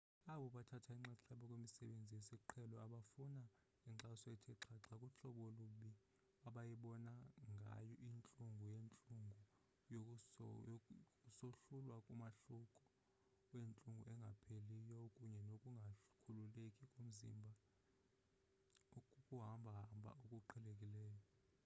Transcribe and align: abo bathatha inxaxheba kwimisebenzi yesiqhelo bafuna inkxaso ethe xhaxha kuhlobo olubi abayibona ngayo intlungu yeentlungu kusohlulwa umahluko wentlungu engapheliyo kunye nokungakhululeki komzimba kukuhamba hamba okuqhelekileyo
abo 0.33 0.45
bathatha 0.55 0.89
inxaxheba 0.99 1.43
kwimisebenzi 1.49 2.11
yesiqhelo 2.17 2.75
bafuna 2.93 3.43
inkxaso 3.89 4.27
ethe 4.35 4.53
xhaxha 4.63 4.93
kuhlobo 5.01 5.41
olubi 5.49 5.91
abayibona 6.47 7.13
ngayo 7.61 7.93
intlungu 8.09 8.63
yeentlungu 8.73 9.41
kusohlulwa 11.23 11.95
umahluko 12.13 12.81
wentlungu 13.51 14.01
engapheliyo 14.13 14.99
kunye 15.17 15.39
nokungakhululeki 15.49 16.83
komzimba 16.93 17.51
kukuhamba 18.91 19.69
hamba 19.79 20.09
okuqhelekileyo 20.23 21.19